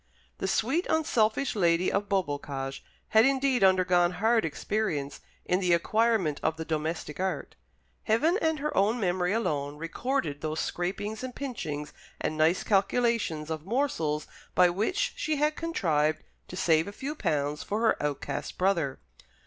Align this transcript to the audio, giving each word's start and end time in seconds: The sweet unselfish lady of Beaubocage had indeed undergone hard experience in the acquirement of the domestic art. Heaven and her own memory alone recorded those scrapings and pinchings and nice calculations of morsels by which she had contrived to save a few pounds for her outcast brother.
The 0.39 0.47
sweet 0.47 0.87
unselfish 0.89 1.55
lady 1.55 1.91
of 1.91 2.09
Beaubocage 2.09 2.83
had 3.09 3.23
indeed 3.23 3.63
undergone 3.63 4.13
hard 4.13 4.45
experience 4.45 5.21
in 5.45 5.59
the 5.59 5.73
acquirement 5.73 6.39
of 6.41 6.57
the 6.57 6.65
domestic 6.65 7.19
art. 7.19 7.53
Heaven 8.05 8.39
and 8.41 8.57
her 8.57 8.75
own 8.75 8.99
memory 8.99 9.31
alone 9.31 9.77
recorded 9.77 10.41
those 10.41 10.59
scrapings 10.59 11.23
and 11.23 11.35
pinchings 11.35 11.93
and 12.19 12.35
nice 12.35 12.63
calculations 12.63 13.51
of 13.51 13.63
morsels 13.67 14.25
by 14.55 14.71
which 14.71 15.13
she 15.17 15.35
had 15.35 15.55
contrived 15.55 16.23
to 16.47 16.55
save 16.55 16.87
a 16.87 16.91
few 16.91 17.13
pounds 17.13 17.61
for 17.61 17.81
her 17.81 18.01
outcast 18.01 18.57
brother. 18.57 18.97